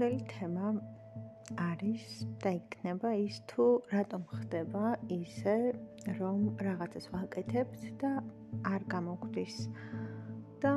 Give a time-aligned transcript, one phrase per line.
[0.00, 0.68] დღევანდელი თემა
[1.60, 2.04] არის
[2.40, 5.56] და იქნება ის თუ რატომ ხდება ისე
[6.16, 8.12] რომ რაღაცას ვაკეთებთ და
[8.64, 9.56] არ გამოგვდის.
[10.64, 10.72] და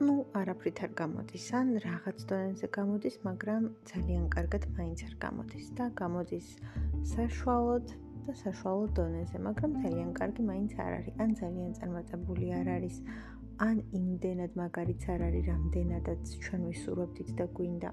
[0.00, 1.44] ну არაფრით არ გამოდის.
[1.60, 6.48] ან რაღაც დონეზე გამოდის მაგრამ ძალიან კარგად მაინც არ გამოდის და გამოდის
[7.12, 7.86] საშუალოდ
[8.24, 11.14] და საშუალო დონეზე მაგრამ ძალიან კარგი მაინც არ არის.
[11.24, 12.96] ან ძალიან წარმატებული არ არის
[13.68, 17.92] ან იმდენად მაგარიც არ არის რამდენადაც ჩვენ ვისურვებდით და გვინდა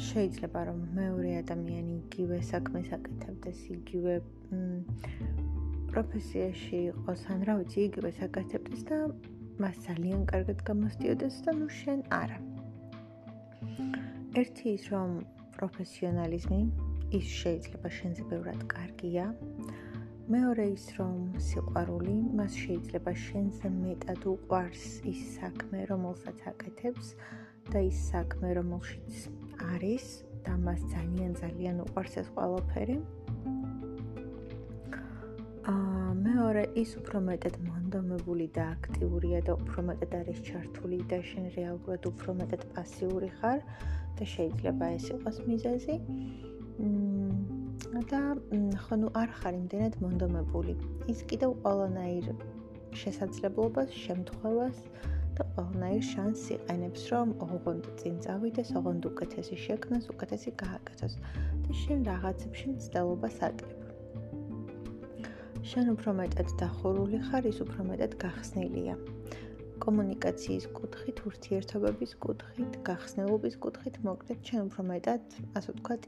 [0.00, 4.14] შეიძლება რომ მეორე ადამიანი იგივე საქმეს აკეთებდეს, იგივე
[5.92, 8.98] პროფესიაში იყოს, ან რა ვიცი, იგივე საკეთებდეს და
[9.64, 12.38] მას ძალიან კარგად გამოსდიოდეს და ნუ შენ არა.
[14.40, 15.10] ერთი ის რომ
[15.58, 16.60] პროფესიონალიზმი
[17.20, 19.26] ის შეიძლება შენზე ბევრად კარგია.
[20.32, 21.14] მეორე ის რომ
[21.50, 27.14] სიყვარული მას შეიძლება შენზე მეტად უყვარს ის საქმე, რომელსაც აკეთებს.
[27.70, 29.39] და ის საქმე რომელშიც
[29.74, 30.04] არის
[30.44, 32.96] და მას ძალიან ძალიან უყვარს ეს ყველაფერი.
[35.72, 41.44] აა მეორე ის უფრო მეტად მონდომებული და აქტიურია და უფრო მეტად არის ჩართული და შენ
[41.56, 43.60] რეალურად უფრო მეტად პასიური ხარ
[44.16, 45.96] და შეიძლება ეს იყოს მიზეზი.
[46.80, 47.50] მმ
[48.10, 48.22] და
[48.84, 50.74] ხო ნუ არ ხარ იმდენად მონდომებული.
[51.12, 52.26] ის კიდევ ყველანაირ
[53.00, 54.78] შესაძლებლობას, შემთხვევას
[55.40, 61.14] და ყველანაირ შანსს იყენებს, რომ ოღონდ წინ წავიდეს, ოღონდ უკეთესი შექმნას, უკეთესი გააკეთოს
[61.64, 63.78] და შენ რაღაცებში მცდელობას აკლებ.
[65.70, 68.94] შენ უფრო მეტად დახურული ხარ, ის უფრო მეტად გახსნილია.
[69.80, 75.22] კომუნიკაციის კუთხით, ურთიერთობების კუთხით, გახსნილობის კუთხით, მოკლედ, შენ უფრო მეტად,
[75.56, 76.02] ასე ვთქვათ,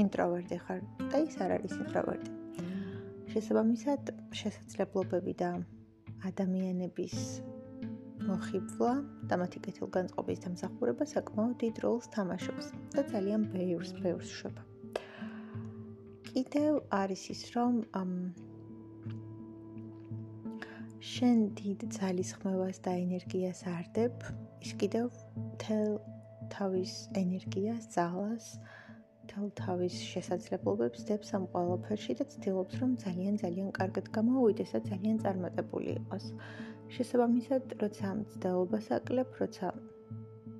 [0.00, 0.80] ინტროვერტი ხარ
[1.12, 2.30] და ის არ არის ინტროვერტი.
[3.32, 5.50] შესაბამისად, შესაძლებლობები და
[6.24, 7.51] ადამიანების
[8.28, 8.92] მოხიბლა
[9.30, 14.62] და მათი კეთილგანწყობის დამსახურება საკმაოდ დიდ როლს თამაშობს და ძალიან ბევრს ბევრს შვება.
[16.28, 17.74] კიდევ არის ის რომ
[21.12, 24.14] შენ დიდ ძალისხმევას და ენერგიას არდებ,
[24.64, 25.10] ის კიდევ
[25.62, 25.98] თელ
[26.54, 28.46] თავის ენერგიას, ძალას,
[29.30, 35.16] თელ თავის შესაძლებლობებს დებს ამ ყველაფერში და ცდილობს რომ ძალიან ძალიან კარგად გამოვიდეს და ძალიან
[35.24, 36.26] წარმატებული იყოს.
[36.92, 39.68] შესაბამისად, როცა მცდელობას აკლებ, როცა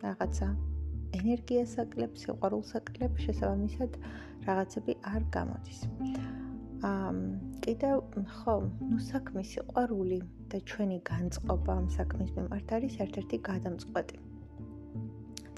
[0.03, 0.49] რაღაცა
[1.19, 3.99] ენერგიას აკლებ, სიყვარულს აკლებ, შესაბამისად,
[4.49, 5.81] რაღაცები არ გამოდის.
[6.89, 7.11] აა
[7.65, 7.97] კიდევ
[8.39, 8.55] ხო,
[8.91, 10.19] ნუ საქმის სიყვარული
[10.51, 14.19] და ჩვენი განწყობა ამ საქმის მიმართ არის ერთ-ერთი გადამწყვეტი.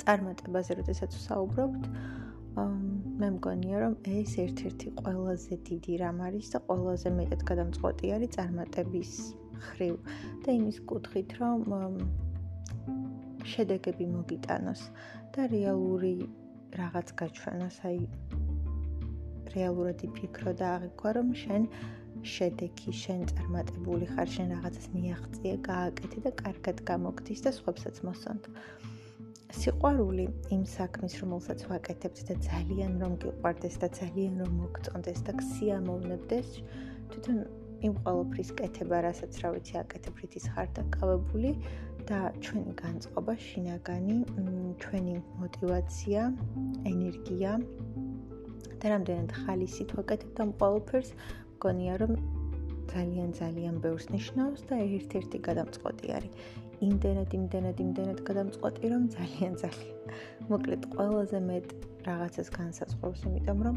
[0.03, 1.89] წარმატებაზე როდესაც ვსაუბრობთ,
[3.21, 9.11] მე მგონია რომ ეს ერთ-ერთი ყველაზე დიდი რამ არის და ყველაზე მეტად გადამწყვეტი არის წარმატების
[9.67, 9.95] ხრივ
[10.45, 11.99] და იმის კუთხით, რომ
[13.55, 14.83] შედეგები მოგიტანოს
[15.35, 16.15] და რეალური
[16.79, 17.99] რაღაც გაჩვენოს, აი
[19.55, 21.69] რეალურად იფიქრო და აღიქვა, რომ შენ
[22.35, 28.49] შედეგი, შენ წარმატებული ხარ, შენ რაღაცას მიაღწიე, გააკეთე და კარგად გამოგდის და სხვებსაც მოსონთ.
[29.55, 30.25] სიყვარული
[30.57, 36.49] იმ საქმის, რომელსაც ვაკეთებთ და ძალიან რომ გიყვარდეს და ძალიან რომ მოგწონდეს და ქსიამოვნებდეს,
[37.13, 37.39] თვითონ
[37.85, 41.51] იმ ყოველფრის კეთება, რასაც რა ვიცი, აკეთებ რითის ხარ დაკავებული
[42.09, 44.17] და ჩვენი განწყობა, შინაგანი,
[44.83, 46.23] ჩვენი мотиваცია,
[46.93, 47.53] ენერგია
[48.81, 51.11] და რამდენად ხალისით ვაკეთებთ ამ ყოველფერს,
[51.57, 52.13] მგონია რომ
[52.95, 56.33] ძალიან ძალიან ბევრს ნიშნავს და ერთ-ერთი გადამწყვეტი არის.
[56.85, 59.97] იმდენად, იმდენად, იმდენად გადამწყვეტი, რომ ძალიან ძალიან.
[60.53, 61.67] მოკლედ, ყველაზე მეტ
[62.05, 63.77] რაღაცას განსაზღვრავს, იმიტომ რომ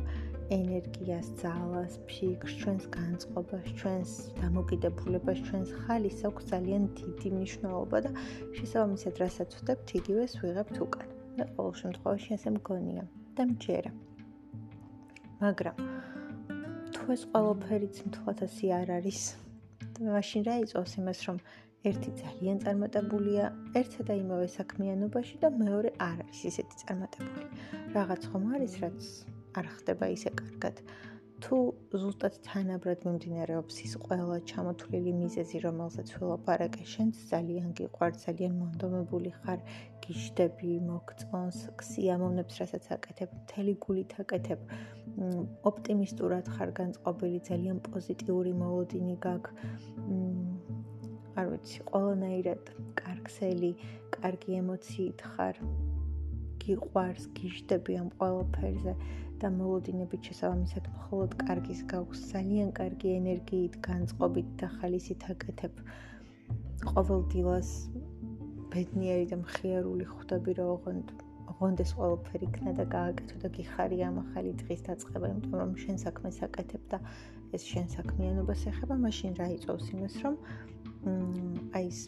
[0.54, 8.12] ენერგიას, ძალას, ფიქრს, ჩვენს განწყობას, ჩვენს დამოკიდებულებას, ჩვენს ხალისს აქვს ძალიან დიდი მნიშვნელობა და
[8.56, 11.08] შესაბამისად, რასაც ვხდებთ, იგივეს ვიღებთ უკან.
[11.38, 13.04] და ყოველ შემთხვევაში ასე მგონია
[13.38, 13.92] და მჯერა.
[15.42, 15.78] მაგრამ
[16.94, 19.22] თუ ეს ყველაფერიც მთლად ასე არ არის,
[20.02, 21.38] მაშინ რა იწევს იმას, რომ
[21.90, 23.46] ერთი ძალიან წარმატებულია
[23.80, 27.46] ერთსა და იმავე საქმიანობაში და მეორე არ არის ისეთი წარმატებული.
[27.98, 29.02] რაღაც ხომ არის, რაც
[29.58, 30.82] არ ხდება ისე კარგად.
[31.38, 31.58] თუ
[32.02, 39.62] ზუსტად თანაბრად მიმდინარეობს ის ყველა ჩამოთვლილი მიზეზი, რომელსაც ველაპარაკე, შენ ძალიან გიყვარს, ძალიან მონდომებული ხარ,
[40.02, 44.60] გიშდები, მოგწონს, ქსიამოვნებს, რასაც აკეთებ, მთელი გულით აკეთებ,
[45.70, 49.86] ოპტიმისტურად ხარ განწყობილი, ძალიან პოზიტიური მოლოდინი გაქვს.
[51.38, 52.64] არ ვიცი, ყველანაირად
[52.98, 53.72] კარგსელი,
[54.18, 55.62] კარგი ემოციით ხარ.
[56.66, 58.94] გიყვარს, გიშდები ამ ყველაფერზე
[59.42, 65.74] და მოლოდინებით შესაბამისად მხოლოდ კარგის გაქვს ძალიან კარგი ენერგიით, განწყობით და ხალისით აკეთებ.
[66.92, 67.72] ყოველ დილას
[68.74, 71.08] ბედნიერი და მხიარული ხვდები რომ ოღონდ
[71.52, 76.38] ოღონდეს ყველაფერი იქნა და გააკეთო და გიხარი ამ ახალი დღის დაწყება, იმიტომ რომ შენ საქმეს
[76.48, 77.00] აკეთებ და
[77.56, 80.36] ეს შენ საქმიანობას ეხება, მაშინ რა იწევს იმას, რომ
[81.78, 82.00] აი ეს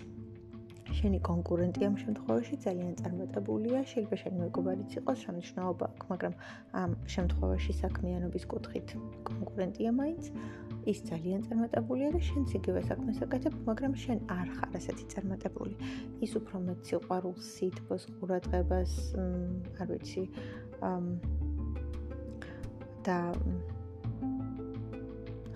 [0.99, 6.33] შენი კონკურენტი ამ შემთხვევაში ძალიან წარმატებულია, შეიძლება შენი მეგობარიც იყოს, შემთხვევა აქვს, მაგრამ
[6.81, 8.87] ამ შემთხვევაში საქმიანობის კუთხით
[9.29, 10.23] კონკურენტია მაინც.
[10.89, 15.75] ის ძალიან წარმატებულია და შენც იგივე საქმეს აკეთებ, მაგრამ შენ არ ხარ ასეთი წარმატებული.
[16.25, 18.91] ის უფრო მეტ სიყვარულს, სითბოს, ყურადღებას,
[19.79, 20.23] არ ვიცი,
[23.05, 23.19] და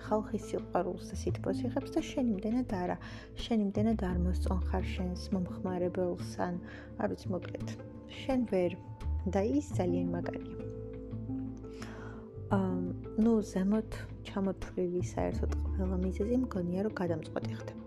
[0.06, 2.98] ხალხის სიყვარულს და სითბოს იღებს და შენ იმდენად არა.
[3.44, 6.60] შენ იმდენად არ მოსწონ ხარ შენს მომხმარებელს ან
[7.00, 7.68] არ ვიცი მოკლედ.
[8.22, 8.72] შენ ვერ
[9.34, 10.58] და ის ძალიან მაგარია.
[12.54, 12.74] აა
[13.24, 13.92] ნუ ზემოთ
[14.28, 17.82] ჩამოთვლილი საერთოდ ყველა მიზეზი მგონია რომ გადამწყვეტი ხდება.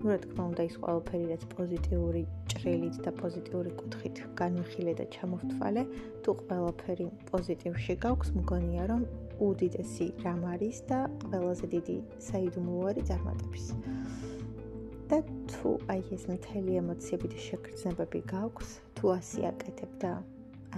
[0.00, 2.22] ну, რა თქმა უნდა, ის ყველაფერი რაც პოზიტიური
[2.52, 5.82] ჭრილით და პოზიტიური კუთხით განვიხილე და ჩამოვთვალე,
[6.22, 9.02] თუ ყველაფერი პოზიტივში გაქვს, მგონია რომ
[9.42, 11.96] უდიდესი რამ არის და ყველაზე დიდი
[12.28, 13.66] საიდუმლო არის წარმატების.
[15.10, 15.18] და
[15.52, 20.12] თუ აი ეს მთელი ემოციები და შეგრძნებები გაქვს, თუ ასე აკეთებ და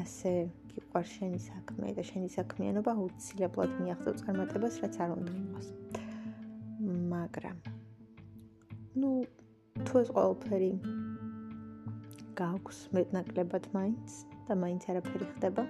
[0.02, 0.32] ასე
[0.72, 5.66] გიყვარ შენი საქმე და შენი საქმიანობა აუცილებლად მიაღწევ წარმატებას, რაც არ უნდა იყოს.
[7.14, 7.56] მაგრამ
[9.00, 9.10] ну,
[9.86, 10.72] თუ ეს ყველაფერი
[12.38, 14.08] გაქვს მეტნაკლებად მაინც
[14.48, 15.62] და მაინც არაფერი ხდება,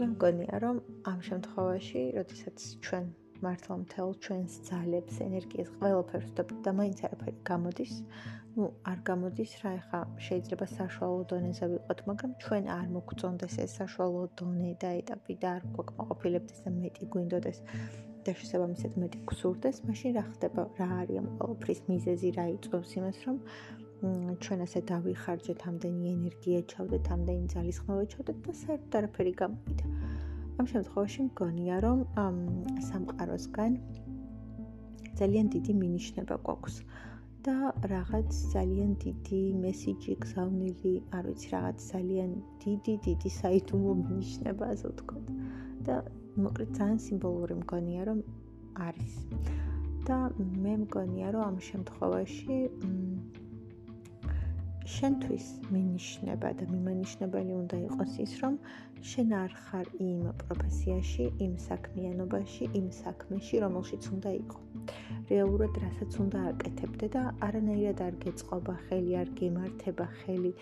[0.00, 0.76] მე მგონია რომ
[1.10, 3.08] ამ შემთხვევაში, როდესაც ჩვენ
[3.44, 6.30] მართლა მთელ ჩვენს ძალებს, ენერგიას, ყველაფერს
[6.64, 7.92] და მაინც არაფერი გამოდის,
[8.56, 14.22] ну, არ გამოდის რა, ეხა შეიძლება საშუალო დონეზე ვიყოთ, მაგრამ ჩვენ არ მოგწონდეს ეს საშუალო
[14.40, 17.58] დონე და ეტაპი და არ გვაკმაყოფილებდეს და მეტი გვინდოდეს
[18.24, 20.62] და შესაბამისად მეტი გსურდეს, მაშინ რა ხდება?
[20.80, 23.36] რა არის ამ ყველაფრის მიზეზი, რა იწვევს იმას, რომ
[24.40, 29.86] ჩვენ ასე დავიხარჯეთ ამდენი ენერგია, ჩავდეთ ამდენი ძალისხმევა, ჩავდეთ და საერთოდ არაფერი გამოვიდა.
[30.60, 31.98] ამ შემთხვევაში მგონია, რომ
[32.88, 33.72] სამყაროსგან
[35.20, 36.76] ძალიან დიდი მინიშნება გვაქვს
[37.44, 37.56] და
[37.92, 42.30] რაღაც ძალიან დიდი მესიჯი გზავნილი, არ ვიცი, რაღაც ძალიან
[42.64, 45.24] დიდი, დიდი საიდუმლო მინიშნება, ასე ვთქვათ.
[45.86, 45.94] და
[46.44, 48.18] მოკლედ ძალიან სიმბოლური მგონია, რომ
[48.88, 49.14] არის.
[50.08, 50.18] და
[50.64, 52.56] მე მგონია, რომ ამ შემთხვევაში
[54.90, 58.54] შენთვის მინიშნება და მიმანიშნებელი უნდა იყოს ის, რომ
[59.10, 64.58] შენ არ ხარ იმ პროფესიაში, იმ საქმიანობაში, იმ საქმეში, რომელშიც უნდა იყო.
[65.30, 70.52] რეალურად რასაც უნდა აკეთებდე და არანაირად არ გეწყობა ხელი, არ გემართება ხელი,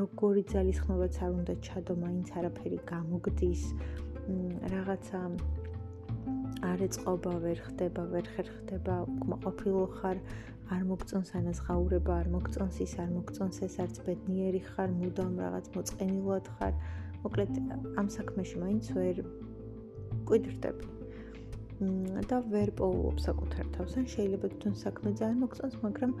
[0.00, 3.62] როგორი ძალისხმევაც არ უნდა ჩადო, მაინც არაფერი გამოგდის.
[4.74, 5.20] რაღაცა
[6.70, 10.18] არ ეწყობა, ვერ ხდება, ვერ ხერხდება, უკმაყოფილო ხარ,
[10.70, 16.50] არ მოგწონს ანაზღაურება, არ მოგწონს ის, არ მოგწონს ეს, არც ბედნიერი ხარ, მუდამ რაღაც მოწყენილად
[16.58, 16.74] ხარ.
[17.24, 17.52] მოკლედ
[18.00, 19.22] ამ საქმეში მაინც ვერ
[20.30, 20.99] კვიდრდები.
[21.80, 23.92] და ვერ პოულობ საკუთარ თავს.
[24.00, 26.12] ან შეიძლება თვითონ საქმე ძალიან მოგწონს, მაგრამ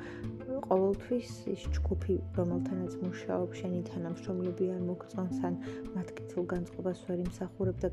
[0.68, 5.54] ყოველთვის ის ჯგუფი, რომელთანაც მუშაობ, შენი თანამშრომლები არ მოგწონს, ან
[5.96, 7.88] მათ კეთილ განწყობას ვერ იმსახურებ და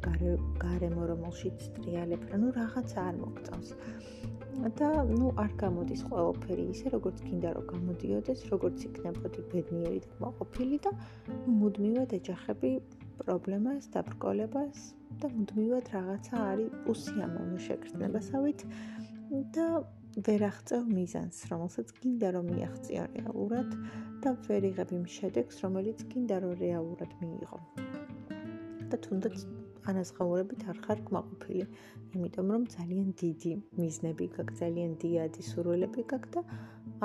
[0.63, 3.69] გარემო რომელშიც ტრიალებ, ანუ რაღაცა არ მოგწონს.
[4.57, 10.77] და ნუ არ გამოდის ყველაფერი ისე როგორც გინდა რომ გამოდიოდეს, როგორც იქნებოდი ბედნიერი და მოყოფილი
[10.85, 10.91] და
[11.45, 12.71] ნუ მუდმივად ეჯახები
[13.21, 14.81] პრობლემას, დაბრკოლებას
[15.21, 18.65] და მუდმივად რაღაცა არის უსიამოვნო შეგრძნებასავით
[19.57, 19.67] და
[20.27, 23.69] ვერ აღწევ მიზანს, რომელსაც გინდა რომ მიაღწიო რეალურად
[24.23, 27.59] და ვერ იღებ იმ შედეგს, რომელიც გინდა რომ რეალურად მიიღო.
[28.87, 29.37] და თუნდაც
[29.91, 31.65] ანაზღაურებით არ ხარ კმაყოფილი,
[32.15, 36.41] იმიტომ რომ ძალიან დიდი მიზნები გაქვს, ძალიან დიადი სურვილები გაქვს და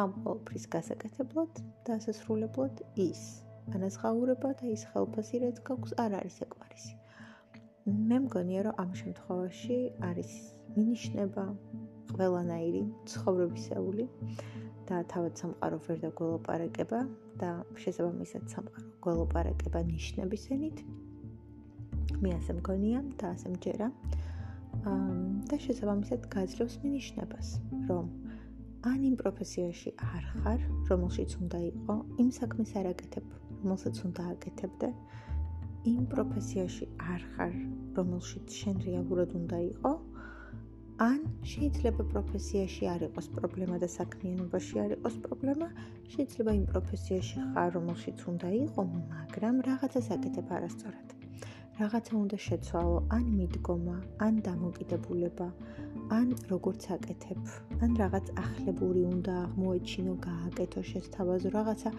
[0.03, 1.53] ამ ყოველფრის გასაკეთებლად
[1.85, 3.23] და ასასრულებლად ის
[3.77, 6.95] ანაზღაურება და ის ხელფასი რაც გაქვს არ არის ეკმარისი.
[8.09, 10.33] მე მგონია რომ ამ შემთხვევაში არის
[10.77, 11.45] მინიშნება
[12.17, 14.05] ყველანაირი ცხოვრებისეული
[14.89, 17.01] და თავად სამყარო ვერ დაგველოპარაკება
[17.43, 17.51] და
[17.85, 20.85] შესაბამისად სამყარო გველოპარაკება ნიშნებისენით
[22.23, 23.89] მე ასე მგონია და ასე მჯერა.
[25.51, 27.49] და შესაბამისად გაძლევს მინიშნებას,
[27.89, 28.07] რომ
[28.91, 30.61] ან იმ პროფესიაში არ ხარ,
[30.91, 33.27] რომელშიც უნდა იყო, იმ საქმეს არ აკეთებ,
[33.63, 34.89] რომელსაც უნდა აკეთებდე.
[35.93, 37.55] იმ პროფესიაში არ ხარ,
[37.99, 39.93] რომელშიც შენ რეალურად უნდა იყო.
[41.03, 41.21] ან
[41.53, 45.69] შეიძლება პროფესიაში არ იყოს პრობლემა და საქმიანობაში არ იყოს პრობლემა,
[46.13, 48.83] შეიძლება იმ პროფესიაში ხარ, რომელშიც უნდა იყო,
[49.15, 51.09] მაგრამ რაღაცას აკეთებ არასწორად.
[51.81, 55.49] რაღაცა უნდა შეცვალო, ან მიდგომა, ან დამოკიდებულება,
[56.19, 57.41] ან როგორც აკეთებ,
[57.85, 61.91] ან რაღაც ახლებური უნდა აღმოეჩინო, გააკეთო, შესთავაზო, რაღაცა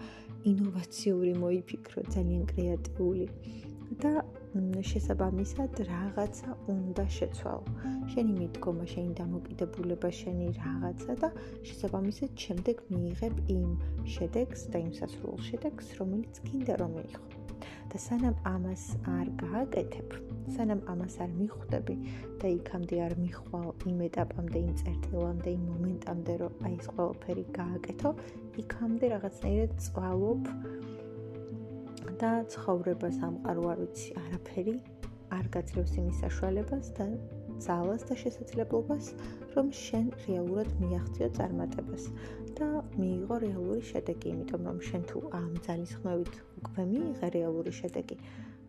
[0.52, 3.26] ინოვაციური მოიფიქრო, ძალიან კრეატიული.
[4.02, 4.12] და
[4.90, 7.64] შესაბამისად რაღაცა უნდა შეცვალო.
[8.14, 11.30] შენი მიდგომა, შენი დამოკიდებულება, შენი რაღაცა და
[11.68, 13.70] შესაბამისად შემდეგ მიიღებ იმ
[14.16, 17.43] შედეგს და იმ სასრულ შედეგს, რომელიც გინდა რომ მიიღო.
[17.92, 20.14] და სანამ ამას არ გააკეთებ,
[20.56, 21.96] სანამ ამას არ მიხვდები
[22.42, 28.10] და იქამდე არ მიხვალ იმ ეტაპამდე, იმ წერტილამდე, იმ მომენტამდე, რომ აი ეს ყველაფერი გააკეთო,
[28.64, 30.42] იქამდე რაღაცნაირად წვალობ
[32.20, 34.74] და ცხოვრებას ამყარო არ ვიცი, არაფერი
[35.34, 37.06] არ გაძლევს იმის საშუალებას და
[37.64, 39.06] ძალას და შესაძლებლობას,
[39.54, 42.04] რომ შენ რეალურად მიაღწიო წარმატებას
[42.58, 48.16] და მიიღო რეალური შედეგი, იმიტომ რომ შენ თუ ამ ძალის ხმევით უკვე მიიღე რეალური შედეგი,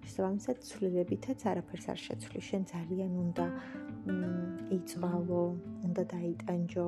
[0.05, 2.39] შესაბამისად ცვლილებითაც არაფერს არ შეცვლი.
[2.49, 3.45] შენ ძალიან უნდა
[4.77, 5.43] იწვალო,
[5.85, 6.87] უნდა დაიტანჯო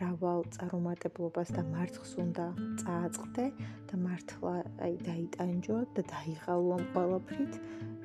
[0.00, 2.46] რავალ წარუმატებლობას და მარცხს უნდა
[2.82, 3.44] წააწყდე
[3.88, 4.54] და მართლა
[4.86, 7.54] აი დაიტანჯო და დაიღალო ამ ყველაფრით,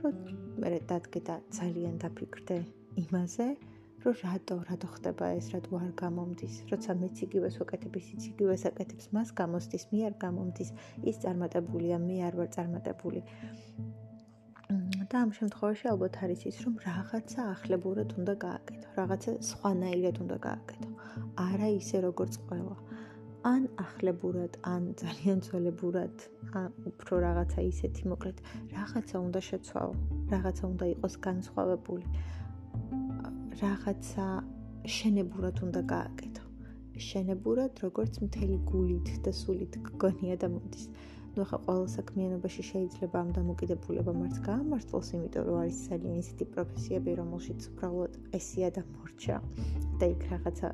[0.03, 0.13] რომ
[0.61, 2.57] მე დადგე და ძალიან დაფიქრდე
[3.03, 3.47] იმაზე,
[4.03, 9.09] რომ რატო, რატო ხდება ეს, რატო არ გამომდის, როცა მეც იგივეს ვაკეთებ, ისიც იგივეს აკეთებს,
[9.15, 10.69] მას გამოსდის, მე არ გამომდის,
[11.11, 13.23] ის წარმატებულია, მე არ ვარ წარმატებული.
[15.09, 20.89] და ამ შემთხვევაში ალბათ არის ის, რომ რაღაცა ახლებურად უნდა გააკეთო, რაღაცა სხვანაირად უნდა გააკეთო.
[21.49, 22.77] არა ისე როგორც ყველა.
[23.49, 26.15] ან ახლებურად, ან ძალიან ძველებურად,
[26.59, 28.37] ან უფრო რაღაცა ისეთი მოკლედ,
[28.75, 29.95] რაღაცა უნდა შეცვალო,
[30.33, 32.05] რაღაცა უნდა იყოს განსხვავებული.
[33.59, 34.25] რაღაცა
[34.87, 36.43] შენებურად უნდა გააკეთო.
[37.05, 40.85] შენებურად, როგორც მთელი გულით და სულით გგონია და მოდის.
[41.35, 47.11] ნუ ხა ყოველ საქმიანობაში შეიძლება ამ დამოკიდებულება მარც გაამართლოს, იმიტომ რომ არის ძალიან ისეთი პროფესიები,
[47.19, 49.35] რომელშიც უბრალოდ ესია და მორჩა
[49.99, 50.67] და იქ რაღაცა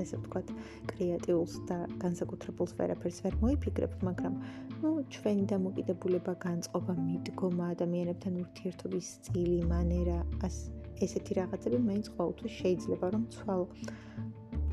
[0.00, 0.48] ესე ვთქვათ,
[0.90, 4.34] კრეატიულს და განსაკუთრებულს ვერაფერს ვერ მოიფიქრებ, მაგრამ
[4.80, 10.18] ნუ ჩვენი დამოკიდებულება განწყობა მიდგომა ადამიანებთან ურთიერთობის სტილი, მანერა,
[10.48, 13.66] ასე ესეთი რაღაცები მაინც ყოველთვის შეიძლება რომ ცვალო.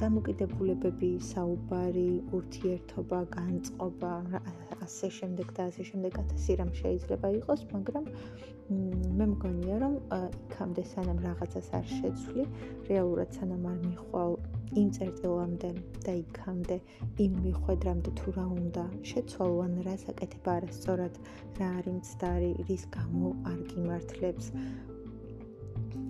[0.01, 4.11] დამოკიდებულებები, საუბარი, ურთიერთობა, განწყობა,
[4.85, 8.05] ასე შემდეგ და ასე შემდეგ ათასი რამ შეიძლება იყოს, მაგრამ
[9.17, 12.45] მე მგონია რომ იქამდე სანამ რაღაცას არ შეცვლი,
[12.89, 14.33] რეალურად სანამ არ მიხვალ
[14.81, 15.71] იმ წერტილამდე
[16.05, 16.77] და იქამდე
[17.25, 21.15] იმ მიხვედრამდე თუ რა უნდა შეცვალო ან რა საკეთება არასწორად,
[21.59, 24.51] რა არის მცდარი, რის გამო არ გიმართლებს,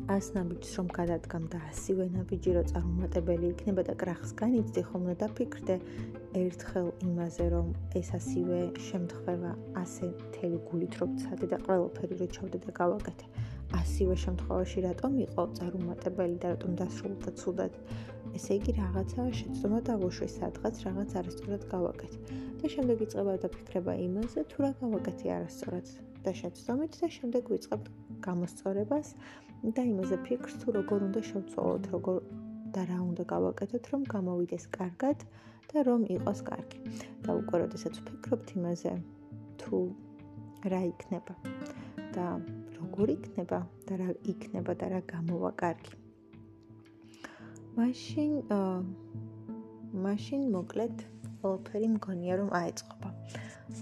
[0.08, 5.28] ას ნაბიჯს რომ გადადგამ და ასივე ნაბიჯი რო წარუმატებელი იქნება და კრახს განიცდი ხომ და
[5.36, 5.76] ფიქრდე
[6.42, 9.52] ერთხელ იმაზე რომ ეს ასივე შემთხვევა
[9.84, 13.28] ასე მთელი გულით რომ ცადე და ყველაფერი რო ჩავდე და გავაკეთე.
[13.82, 17.74] ასივე შემთხვევაში რატომ იყო წარუმატებელი და რატომ დასრულდა ცუდად?
[18.38, 22.18] ესე იგი რაღაცა შეცდომა დავუშვი სადღაც რაღაც არასწორად გავაკეთე.
[22.64, 25.88] და შემდეგ იწყება და ფიქრება იმაზე თუ რა გავაკეთე არასწორად.
[26.24, 27.82] და შეცდომით და შემდეგ ვიწყებ
[28.26, 29.08] გამოსწორებას
[29.64, 32.18] და იმაზე ფიქრს თუ როგორ უნდა შევცვალოთ, როგორ
[32.76, 35.24] და რა უნდა გავაკეთოთ, რომ გამოვიდეს კარგად
[35.72, 36.80] და რომ იყოს კარგი.
[37.26, 38.94] და უკვე როდესაც ვფიქრობთ იმაზე,
[39.60, 39.78] თუ
[40.72, 41.34] რა იქნება
[42.16, 42.26] და
[42.78, 45.94] როგორ იქნება და რა იქნება და რა გამოვა კარგი.
[47.78, 48.78] მაშინ აა
[50.06, 50.96] მაშინ მოკლედ
[51.42, 53.10] ყველაფერი მგონია რომ აეწყობა.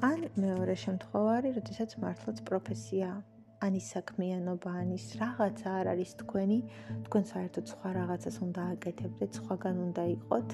[0.09, 6.11] ან მეორე შემთხვევა არის, როდესაც მართლაც პროფესიაა ან ის საქმიანობა, ან ის რაღაცა არ არის
[6.21, 6.59] თქვენი,
[7.07, 10.49] თქვენ საერთოდ სხვა რაღაცას უნდა აკეთებდეთ, სხვაგან უნდა იყოთ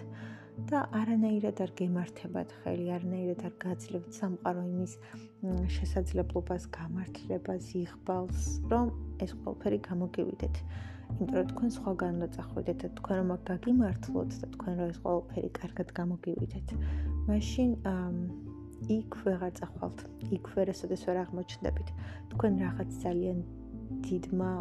[0.70, 4.94] და არანაირად არ გემართებათ ხელი, არანაირად არ გაძლევთ სამყარო იმის
[5.78, 8.42] შესაძლებლობას, გამართლებას, იღბალს,
[8.72, 8.88] რომ
[9.24, 10.56] ეს ყველაფერი გამოგივიდეთ.
[11.12, 15.50] იმიტომ რომ თქვენ სხვაგან უნდა წახვიდეთ და თქვენ რომ გაგიმართლოთ და თქვენ რომ ეს ყველაფერი
[15.62, 16.68] კარგად გამოგივიდეთ.
[17.28, 18.51] მაშინ აა
[18.90, 20.00] იქ ვეღარ წახვალთ.
[20.34, 21.90] იქ ვერასოდეს ვერ აღმოჩნდებით.
[22.34, 23.40] თქვენ რაღაც ძალიან
[24.08, 24.52] დიდმა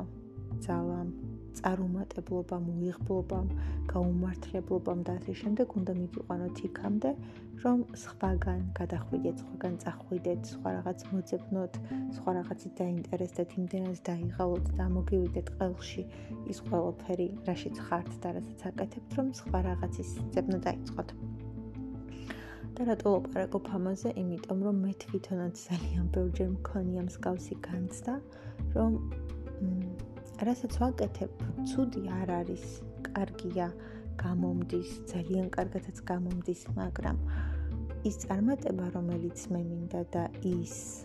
[0.64, 1.10] ძალამ,
[1.58, 3.48] წარუმატებლობამ, უიღბლობამ,
[3.92, 7.10] გაუმართლებლობამ და ასე შემდეგ უნდა მიგიყვანოთ იქამდე,
[7.64, 11.80] რომ სხვაგან გადახვიდეთ, სხვაგან წახვიდეთ, სხვა რაღაც მოძებნოთ,
[12.16, 16.06] სხვა რაღაცით დაინტერესდეთ, იმდენად დაიღალოთ და მოგივიდეთ ყელში
[16.50, 21.29] ის ყველაფერი, რაშიც ხართ და რასაც აკეთებთ, რომ სხვა რაღაცის ძებნა დაიწყოთ.
[22.80, 24.10] და რატო ლაპარაკობ ამაზე?
[24.16, 28.14] იმიტომ რომ მე თვითონაც ძალიან ბევრჯერ მქონია მსგავსი განცდა,
[28.72, 28.92] რომ
[30.48, 31.32] რასაც ვაკეთებ,
[31.68, 32.64] ცუდი არ არის,
[33.04, 33.66] კარგია,
[34.22, 37.20] გამომდის, ძალიან კარგადაც გამომდის, მაგრამ
[38.08, 41.04] ის წარმატება, რომელიც მე მინდა და ის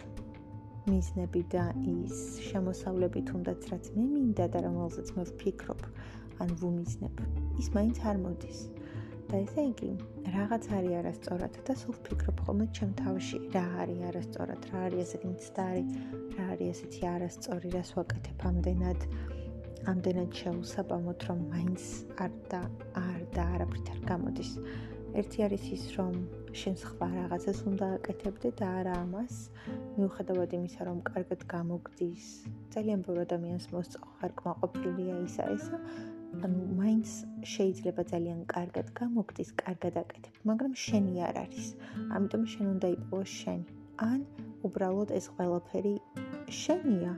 [0.88, 5.82] მიზნები და ის შემოსავლები თუნდაც რაც მე მინდა და რომელზეც მე ვფიქრობ,
[6.40, 7.16] ან ვუმიზნებ.
[7.60, 8.60] ის მაინც არ მოდის.
[9.30, 9.92] და ესე იგი,
[10.36, 15.30] რაღაც არის არასწორად და სულ ვფიქრობ ხოლმე ჩემ თავში, რა არის არასწორად, რა არის ესეთი
[15.32, 15.84] მცდარი,
[16.36, 19.08] რა არის ესეთი არასწორი, რას ვაკეთებ ამდენად,
[19.92, 21.84] ამდენად შეუსაბამოთ, რომ მაინც
[22.26, 22.62] არ და
[23.02, 24.52] არ და არაფრით არ გამოდის.
[25.16, 26.14] ერთი არის ის, რომ
[26.60, 29.36] შენ სხვა რაღაცას უნდა აკეთებდე და არა ამას.
[29.96, 32.26] მიუხედავად იმისა, რომ კარგად გამოგდის,
[32.76, 35.78] ძალიან ბევრ ადამიანს მოსწოხარ კმაყოფილია ისა ესა.
[36.44, 37.10] ანუ მაინც
[37.54, 41.68] შეიძლება ძალიან კარგად გამოგდის, კარგად აკეთებ, მაგრამ შენი არ არის.
[42.16, 43.66] ამიტომ შენ უნდა იპოვოს შენი.
[43.96, 44.20] ან
[44.68, 45.96] უბრალოდ ეს ყველაფერი
[46.62, 47.14] შენია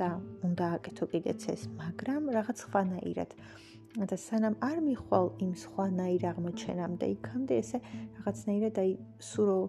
[0.00, 0.10] და
[0.44, 3.30] უნდა აკეთო კიდეც ეს, მაგრამ რაღაც სხვანაირად.
[3.98, 7.78] და სანამ არ მიხვალ იმ სხვანაირ აღმოჩენამდე, იქამდე ესე
[8.16, 9.60] რაღაცნაირად აი სურო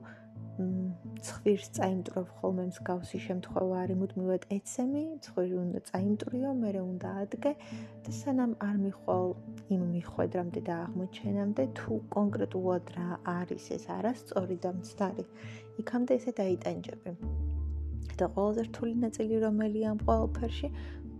[0.60, 7.51] ცხვირს წაიმტრობ ხოლმე მსგავსი შემთხვევა არის მუდმივად ეცემი, ცხვირი უნდა წაიმტრიო, მე რა უნდა ადგე
[8.08, 9.28] და სანამ არ მიხვალ
[9.75, 15.25] იმ მიხვედრამდე და აღმოჩენამდე თუ კონკრეტულად რა არის ეს არასწორი და მცდარი,
[15.84, 17.16] იქამდე ესე დაიტანჯები.
[18.20, 20.68] და ყველაზე რთული ნაწილი რომელია ამ ყველაფერში,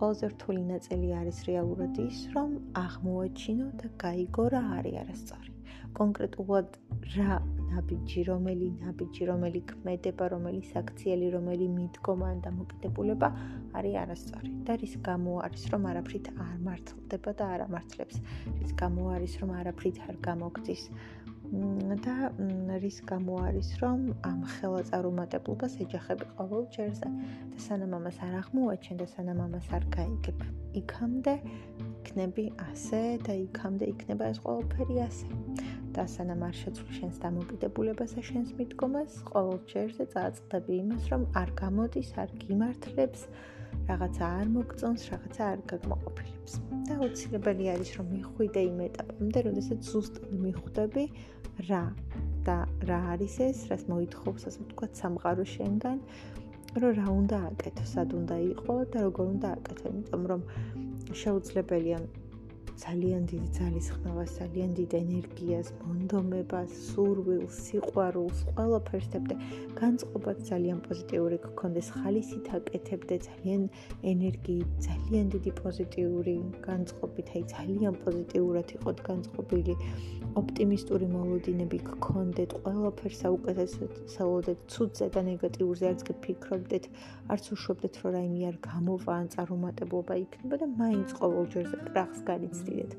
[0.00, 2.50] ყველაზე რთული ნაწილი არის რეალურად ის, რომ
[2.84, 5.52] აღმოაჩინო და გაიგო რა არის არასწორი.
[5.98, 6.68] კონკრეტულად
[7.16, 7.36] რა
[7.70, 13.28] ნაბიჯი, რომელი ნაბიჯი, რომელი ქმედება, რომელი საქციელი, რომელი მიდგომა ან დამოკიდებულება
[13.78, 14.50] არის არასწორი.
[14.66, 18.16] და რის გამო არის, რომ არაფრით არ მართლდება და არ ამართლებს.
[18.60, 20.82] რის გამო არის, რომ არაფრით არ გამოგდის.
[21.50, 22.30] და
[22.78, 27.08] რის გამო არის, რომ ამ ხელაწარუმატებლობას ეჯახები ყოველ ჯერზე
[27.50, 30.38] და სანამ ამას არ აღმოაჩენ და სანამ ამას არ გაიგებ,
[30.80, 31.34] იქამდე
[32.00, 35.26] იქნები ასე და იქამდე იქნება ეს ყველაფერი ასე.
[35.96, 41.50] და სანამ არ შეცვლი შენს დამოკიდებულებას და შენს მიდგომას, ყოველ ჯერზე წააწყდები იმას, რომ არ
[41.60, 43.20] გამოდის, არ გიმართლებს,
[43.90, 46.52] რაღაცა არ მოგწონს, რაღაცა არ გაგმოყოფილებს.
[46.86, 51.04] და აუცილებელი არის, რომ მიხვიდე იმ ეტაპამდე, როდესაც ზუსტად მიხვდები
[51.70, 51.84] რა
[52.46, 52.56] და
[52.88, 55.98] რა არის ეს, რაც მოითხოვს, ასე ვთქვათ, სამყარო შენგან,
[56.80, 60.40] რომ რა უნდა აკეთო, სად უნდა იყო და როგორ უნდა აკეთო, იმიტომ რომ
[61.20, 61.98] შეუძლებელია
[62.80, 69.36] ძალიან დიდი ძალისხმევას, ძალიან დიდ ენერგიას, მონდომებას, სურვილს, სიყვარულს, ყველაფერს და
[69.80, 73.62] განწყობაც ძალიან პოზიტიური გქონდეს, ხალისით აკეთებდე ძალიან
[74.12, 76.36] ენერგიით, ძალიან დიდი პოზიტიური
[76.68, 79.74] განწყობით, აი ძალიან პოზიტიურად იყოთ განწყობილი,
[80.40, 86.84] ოპტიმისტური მოლოდინები გქონდეთ, ყველაფერს აუკეთესოთ, საუბრობთ ცუდზე და ნეგატიურზე, არც გფიქრობდეთ,
[87.34, 92.69] არც უშვებდეთ, რომ რაიმე არ გამოვა ან წარუმატებლობა იქნება და მაინც ყოველჯერზე პრახს განიცდით.
[92.70, 92.92] ვიდეთ.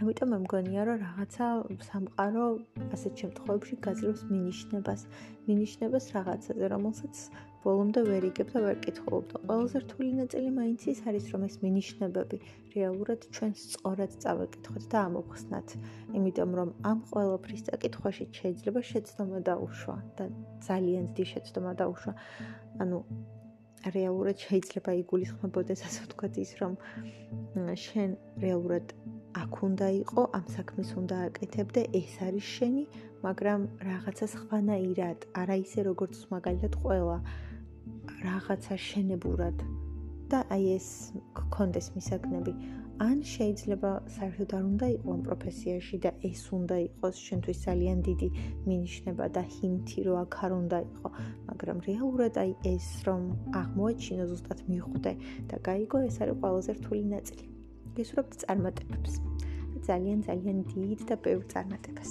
[0.00, 1.46] ამიტომ მე მგონია, რომ რაღაცა
[1.86, 2.44] სამყარო
[2.96, 5.00] ასეთ შემთხვევებში გაძლევს მინიშნებას,
[5.48, 7.16] მინიშნებას რაღაცაზე, რომელსაც
[7.64, 11.56] ბოლომდე ვერ იგებ და ვერ კითხულობ და ყველაზე რთული ნაწილი მაინც ის არის, რომ ეს
[11.64, 12.36] მინიშნებები
[12.76, 15.68] რეალურად ჩვენს სწორად წავეკითხოთ და ამოხსნათ.
[16.16, 20.24] იმიტომ რომ ამ ყველაფრის წაკითხვაში შეიძლება შეცდომა დაუშვა და
[20.64, 22.12] ძალიან დიდი შეცდომა დაუშვა.
[22.80, 22.98] ანუ
[23.96, 26.74] რეალურად შეიძლება იგულისხმებოდეს ასე ვთქვათ ის რომ
[27.84, 28.10] შენ
[28.44, 28.92] რეალურად
[29.40, 32.84] აქ უნდა იყო ამ საქმეს უნდა აკეთებდე ეს არის შენი
[33.24, 37.16] მაგრამ რაღაცა სხვანაირად არა ისე როგორც მაგალითად ყველა.
[38.24, 39.56] რაღაცა შენებურად.
[40.30, 40.88] და აი ეს
[41.34, 42.52] გქონდეს მისაგნები
[43.00, 48.28] ან შეიძლება საერთოდ არ უნდა იყოს ამ პროფესიაში და ეს უნდა იყოს შენთვის ძალიან დიდი
[48.68, 51.14] მინიშნება და ჰინთი რო აქ არ უნდა იყოს.
[51.48, 53.22] მაგრამ რეალურად აი ეს რომ
[53.62, 55.12] აღმოაჩინო ზუსტად მიხვდე
[55.48, 57.44] და გაიგო ეს არის ყველაზე რთული ნაწილი.
[57.96, 59.12] გესურვებთ წარმატებებს.
[59.88, 62.10] ძალიან ძალიან დიდ და ბევრ წარმატებას